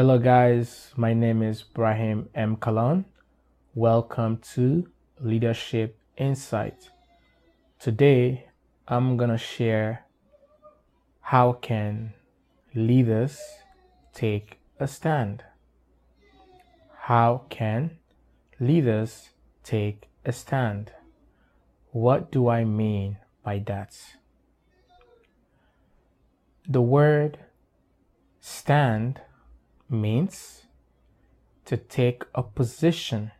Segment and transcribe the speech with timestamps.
[0.00, 0.92] Hello, guys.
[0.96, 2.56] My name is Brahim M.
[2.56, 3.04] Kalon.
[3.74, 4.88] Welcome to
[5.20, 6.88] Leadership Insight.
[7.78, 8.46] Today,
[8.88, 10.06] I'm gonna share
[11.20, 12.14] how can
[12.74, 13.38] leaders
[14.14, 15.44] take a stand.
[17.00, 17.98] How can
[18.58, 19.28] leaders
[19.62, 20.92] take a stand?
[21.90, 23.94] What do I mean by that?
[26.66, 27.36] The word
[28.40, 29.20] stand
[29.90, 30.66] means
[31.64, 33.32] to take a position,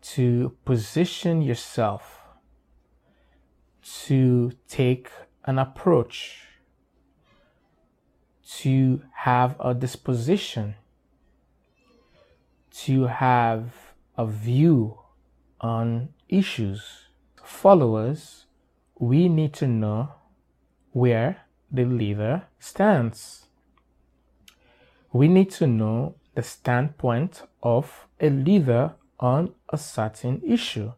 [0.00, 2.20] to position yourself,
[4.04, 5.10] to take
[5.44, 6.42] an approach,
[8.58, 10.74] to have a disposition,
[12.70, 13.72] to have
[14.16, 14.98] a view
[15.60, 17.08] on issues.
[17.42, 18.46] Followers,
[18.98, 20.12] we need to know
[20.92, 23.45] where the leader stands.
[25.16, 30.92] We need to know the standpoint of a leader on a certain issue.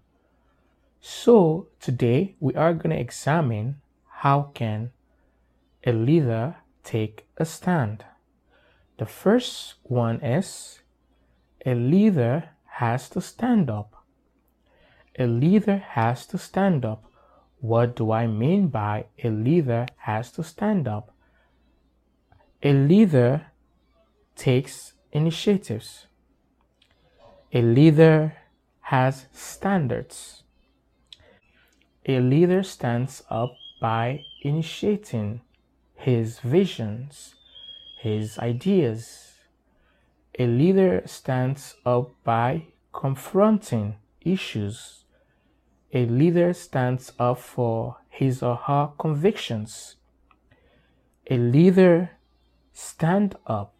[1.00, 4.90] So today we are going to examine how can
[5.86, 8.04] a leader take a stand.
[8.96, 10.80] The first one is
[11.64, 12.48] a leader
[12.80, 14.04] has to stand up.
[15.16, 17.04] A leader has to stand up.
[17.60, 21.14] What do I mean by a leader has to stand up?
[22.64, 23.46] A leader
[24.38, 26.06] takes initiatives.
[27.52, 28.36] A leader
[28.80, 30.44] has standards.
[32.06, 35.42] A leader stands up by initiating
[35.94, 37.34] his visions,
[38.00, 39.34] his ideas.
[40.38, 44.98] A leader stands up by confronting issues
[45.92, 49.96] a leader stands up for his or her convictions.
[51.30, 52.10] A leader
[52.74, 53.74] stand up,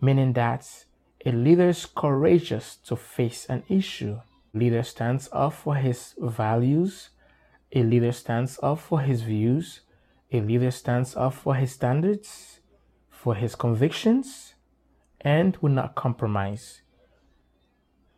[0.00, 0.84] meaning that
[1.26, 4.20] a leader is courageous to face an issue.
[4.54, 7.10] A leader stands up for his values.
[7.72, 9.80] A leader stands up for his views.
[10.32, 12.60] A leader stands up for his standards,
[13.10, 14.54] for his convictions,
[15.20, 16.82] and will not compromise.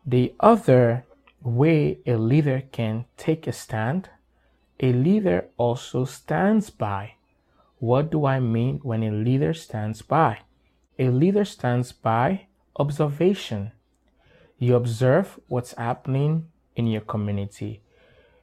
[0.05, 1.05] The other
[1.41, 4.09] way a leader can take a stand,
[4.79, 7.13] a leader also stands by.
[7.79, 10.39] What do I mean when a leader stands by?
[10.99, 13.71] A leader stands by observation.
[14.57, 17.81] You observe what's happening in your community.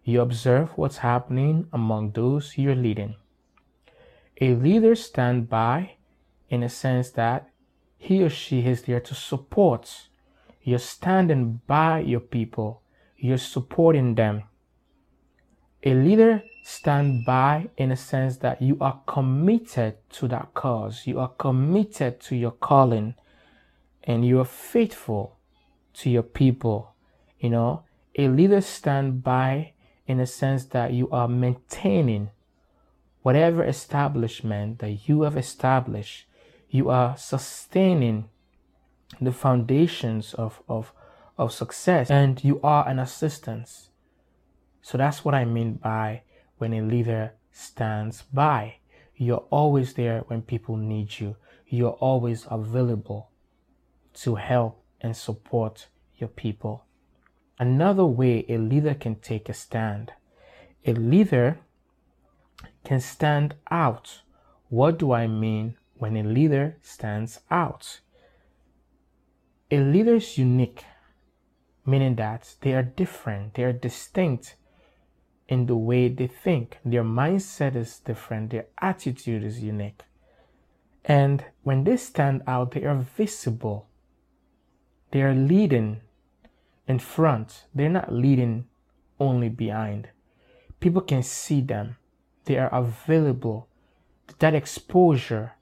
[0.05, 3.17] You observe what's happening among those you're leading.
[4.41, 5.97] A leader stands by
[6.49, 7.51] in a sense that
[7.97, 10.09] he or she is there to support.
[10.63, 12.83] You're standing by your people
[13.19, 14.45] you're supporting them.
[15.85, 21.07] A leader stand by in a sense that you are committed to that cause.
[21.07, 23.15] You are committed to your calling
[24.03, 25.39] and you are faithful
[25.95, 26.95] to your people.
[27.39, 27.85] You know,
[28.17, 29.73] a leader stand by
[30.07, 32.31] in a sense that you are maintaining
[33.23, 36.27] whatever establishment that you have established.
[36.69, 38.29] You are sustaining
[39.21, 40.93] the foundations of, of,
[41.37, 43.91] of success and you are an assistance.
[44.89, 46.23] So that's what I mean by
[46.57, 48.77] when a leader stands by.
[49.17, 51.37] You're always there when people need you.
[51.67, 53.29] You're always available
[54.23, 56.87] to help and support your people.
[57.59, 60.13] Another way a leader can take a stand.
[60.87, 61.59] A leader
[62.83, 64.23] can stand out.
[64.71, 68.01] What do I mean when a leader stands out?
[69.71, 70.83] A leader is unique
[71.85, 74.57] meaning that they are different, they are distinct
[75.49, 76.79] in the way they think.
[76.85, 80.03] Their mindset is different, their attitude is unique.
[81.05, 83.87] And when they stand out, they are visible.
[85.11, 86.03] They are leading
[86.87, 88.67] in front, they're not leading
[89.21, 90.09] only behind.
[90.81, 91.97] People can see them,
[92.45, 93.69] they are available.
[94.41, 95.53] That exposure,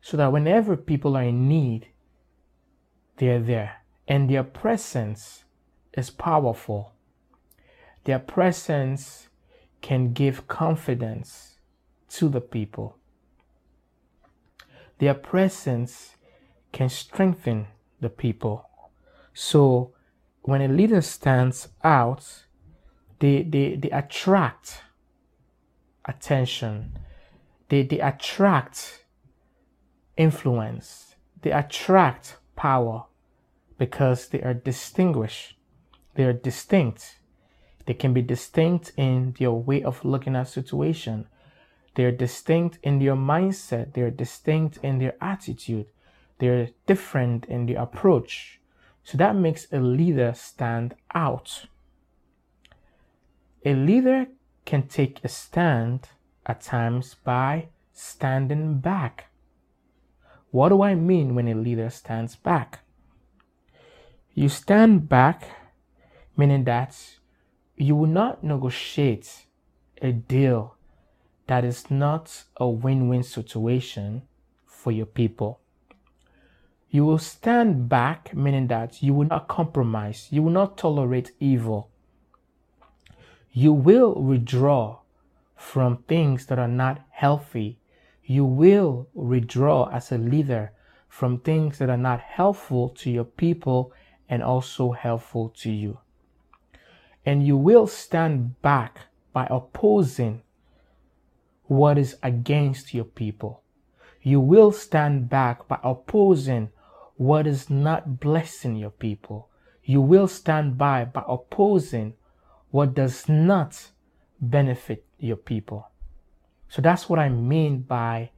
[0.00, 1.88] so that whenever people are in need,
[3.18, 5.44] they are there and their presence
[5.96, 6.92] is powerful.
[8.04, 9.28] Their presence
[9.80, 11.58] can give confidence
[12.10, 12.96] to the people.
[14.98, 16.16] Their presence
[16.72, 17.66] can strengthen
[18.00, 18.68] the people.
[19.34, 19.92] So
[20.42, 22.44] when a leader stands out,
[23.18, 24.82] they, they, they attract
[26.04, 26.98] attention,
[27.68, 29.04] they, they attract
[30.16, 33.04] influence, they attract power
[33.78, 35.56] because they are distinguished.
[36.14, 37.19] They are distinct.
[37.90, 41.26] They can be distinct in their way of looking at situation.
[41.96, 43.94] They are distinct in their mindset.
[43.94, 45.86] They are distinct in their attitude.
[46.38, 48.60] They're different in the approach.
[49.02, 51.66] So that makes a leader stand out.
[53.64, 54.28] A leader
[54.64, 56.10] can take a stand
[56.46, 59.32] at times by standing back.
[60.52, 62.84] What do I mean when a leader stands back?
[64.32, 65.48] You stand back,
[66.36, 66.96] meaning that
[67.80, 69.46] you will not negotiate
[70.02, 70.76] a deal
[71.46, 74.20] that is not a win win situation
[74.66, 75.60] for your people.
[76.90, 81.90] You will stand back, meaning that you will not compromise, you will not tolerate evil.
[83.50, 84.98] You will withdraw
[85.56, 87.78] from things that are not healthy.
[88.22, 90.72] You will withdraw as a leader
[91.08, 93.92] from things that are not helpful to your people
[94.28, 95.98] and also helpful to you.
[97.30, 100.42] And you will stand back by opposing
[101.68, 103.62] what is against your people.
[104.20, 106.70] You will stand back by opposing
[107.14, 109.48] what is not blessing your people.
[109.84, 112.14] You will stand by by opposing
[112.72, 113.90] what does not
[114.40, 115.88] benefit your people.
[116.68, 118.32] So that's what I mean by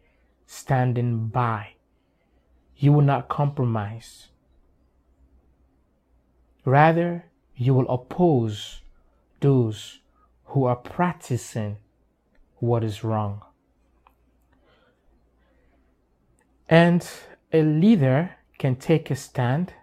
[0.44, 1.76] standing by.
[2.76, 4.28] You will not compromise.
[6.66, 7.24] Rather,
[7.56, 8.81] you will oppose
[9.42, 10.00] those
[10.46, 11.76] who are practicing
[12.56, 13.42] what is wrong.
[16.68, 17.06] And
[17.52, 19.74] a leader can take a stand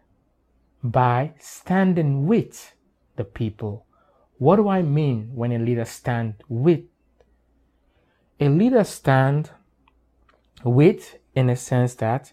[0.82, 2.74] by standing with
[3.16, 3.86] the people.
[4.38, 6.82] What do I mean when a leader stand with?
[8.40, 9.52] A leader stand
[10.64, 12.32] with in a sense that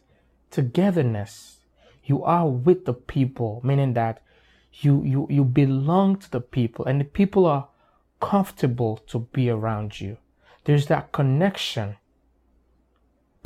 [0.50, 1.58] togetherness.
[2.04, 4.22] You are with the people, meaning that
[4.80, 7.68] you you you belong to the people and the people are
[8.20, 10.18] comfortable to be around you.
[10.64, 11.96] There's that connection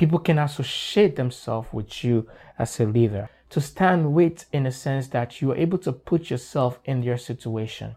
[0.00, 2.26] People can associate themselves with you
[2.58, 3.28] as a leader.
[3.50, 7.18] To stand with in a sense that you are able to put yourself in their
[7.18, 7.96] situation.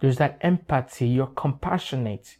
[0.00, 2.38] There's that empathy, you're compassionate.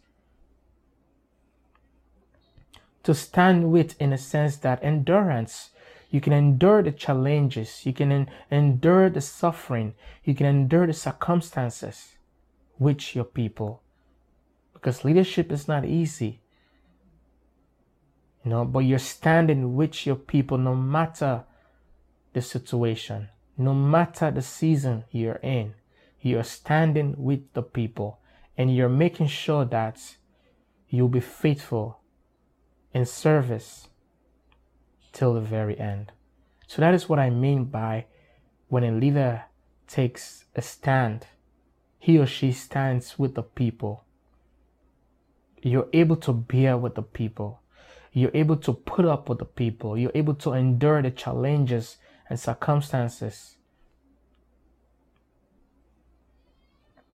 [3.03, 5.69] To stand with in a sense that endurance,
[6.11, 10.93] you can endure the challenges, you can en- endure the suffering, you can endure the
[10.93, 12.15] circumstances
[12.77, 13.81] with your people.
[14.73, 16.41] Because leadership is not easy
[18.43, 21.43] you know, but you're standing with your people no matter
[22.33, 25.75] the situation, no matter the season you're in.
[26.21, 28.19] You're standing with the people
[28.57, 30.17] and you're making sure that
[30.89, 31.99] you'll be faithful
[32.93, 33.87] in service
[35.11, 36.11] till the very end.
[36.67, 38.05] So that is what I mean by
[38.69, 39.43] when a leader
[39.87, 41.27] takes a stand,
[41.99, 44.05] he or she stands with the people.
[45.61, 47.59] You're able to bear with the people.
[48.13, 49.97] You're able to put up with the people.
[49.97, 51.97] You're able to endure the challenges
[52.29, 53.57] and circumstances.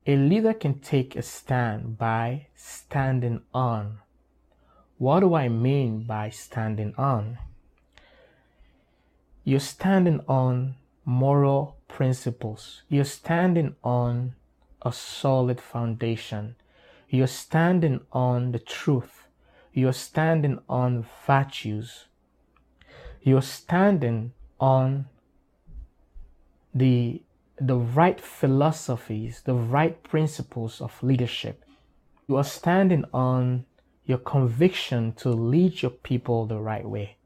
[0.06, 3.98] A leader can take a stand by standing on.
[4.98, 7.40] What do I mean by standing on?
[9.48, 12.82] You're standing on moral principles.
[12.90, 14.36] You're standing on
[14.82, 16.58] a solid foundation.
[17.08, 19.30] You're standing on the truth.
[19.72, 22.08] You're standing on virtues.
[23.22, 25.06] You're standing on
[26.76, 27.22] the,
[27.58, 31.64] the right philosophies, the right principles of leadership.
[32.28, 33.64] You are standing on
[34.04, 37.17] your conviction to lead your people the right way.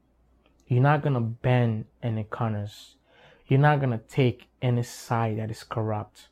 [0.72, 2.96] You're not going to bend any corners.
[3.46, 6.28] You're not going to take any side that is corrupt.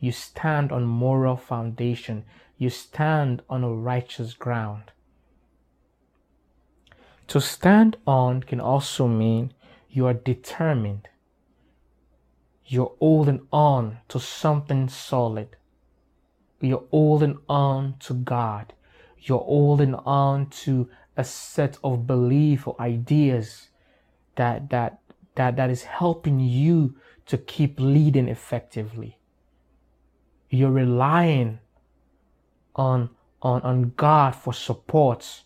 [0.00, 2.24] You stand on moral foundation.
[2.56, 4.90] You stand on a righteous ground.
[7.28, 9.54] To stand on can also mean
[9.88, 11.08] you are determined.
[12.66, 15.54] You're holding on to something solid.
[16.60, 18.72] You're holding on to God.
[19.20, 23.67] You're holding on to a set of belief or ideas
[24.38, 25.00] that that
[25.34, 29.18] that that is helping you to keep leading effectively.
[30.48, 31.58] You're relying
[32.74, 33.10] on
[33.42, 35.42] on, on God for support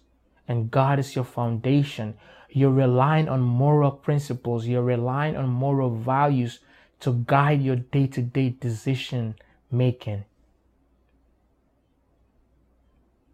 [0.46, 2.14] and God is your foundation.
[2.50, 6.60] You're relying on moral principles, you're relying on moral values
[7.00, 9.34] to guide your day to day decision
[9.70, 10.24] making.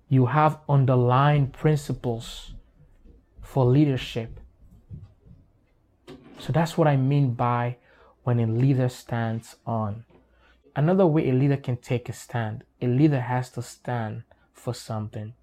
[0.09, 2.55] You have underlying principles
[3.43, 4.41] for leadership.
[6.38, 7.76] So that's what I mean by
[8.23, 10.04] when a leader stands on.
[10.76, 15.35] Another way a leader can take a stand, a leader has to stand for something.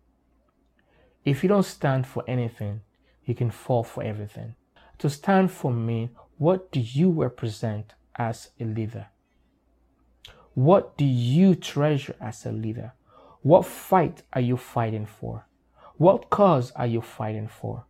[1.25, 2.81] If you don't stand for anything,
[3.25, 4.55] you can fall for everything.
[4.99, 9.07] To stand for me, what do you represent as a leader?
[10.53, 12.93] What do you treasure as a leader?
[13.41, 15.45] What fight are you fighting for?
[15.97, 17.85] What cause are you fighting for?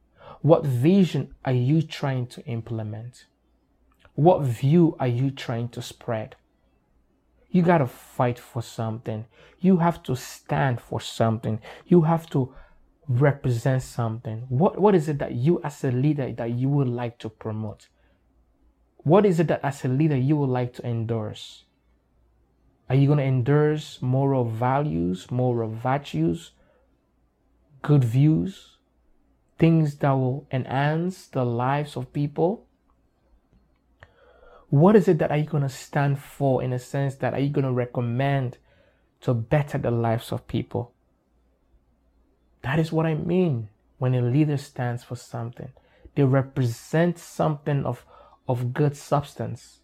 [0.45, 3.25] What vision are you trying to implement?
[4.13, 6.35] What view are you trying to spread?
[7.49, 9.25] You got to fight for something.
[9.59, 11.61] You have to stand for something.
[11.87, 12.53] You have to
[13.07, 14.45] represent something.
[14.47, 17.87] What, what is it that you, as a leader, that you would like to promote?
[18.97, 21.63] What is it that, as a leader, you would like to endorse?
[22.87, 26.51] Are you going to endorse moral values, moral virtues,
[27.81, 28.74] good views,
[29.57, 32.65] things that will enhance the lives of people?
[34.69, 37.39] What is it that are you going to stand for in a sense that are
[37.39, 38.57] you going to recommend
[39.21, 40.91] to better the lives of people?
[42.63, 45.71] That is what I mean when a leader stands for something.
[46.15, 48.05] They represent something of,
[48.47, 49.81] of good substance.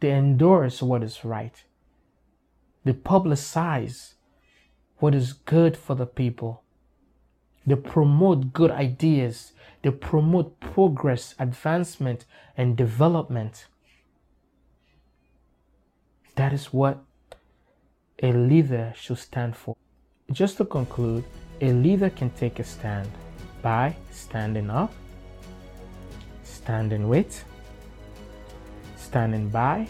[0.00, 1.64] They endorse what is right.
[2.84, 4.14] They publicize
[4.98, 6.63] what is good for the people.
[7.66, 9.52] They promote good ideas.
[9.82, 13.66] They promote progress, advancement, and development.
[16.36, 17.02] That is what
[18.22, 19.76] a leader should stand for.
[20.32, 21.24] Just to conclude,
[21.60, 23.10] a leader can take a stand
[23.62, 24.92] by standing up,
[26.42, 27.44] standing with,
[28.96, 29.86] standing by,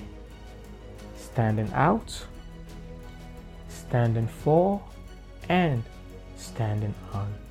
[1.17, 2.27] standing out,
[3.69, 4.83] standing for,
[5.49, 5.83] and
[6.37, 7.44] standing on.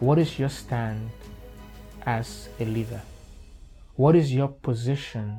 [0.00, 1.10] What is your stand
[2.06, 3.02] as a leader?
[3.96, 5.38] What is your position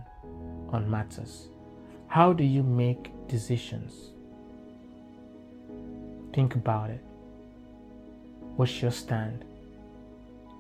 [0.69, 1.47] on matters?
[2.07, 4.11] How do you make decisions?
[6.31, 7.03] Think about it.
[8.55, 9.45] What's your stand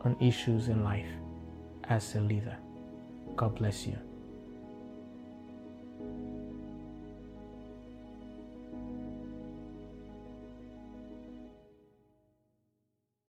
[0.01, 1.13] on issues in life
[1.83, 2.57] as a leader?
[3.35, 3.99] God bless you.